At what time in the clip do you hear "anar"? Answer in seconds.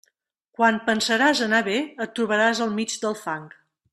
1.47-1.59